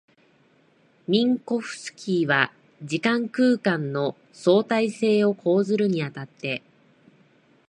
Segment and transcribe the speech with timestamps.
[1.07, 2.51] ミンコフスキーは
[2.83, 6.63] 時間空間の相対性を講ずるに当たって、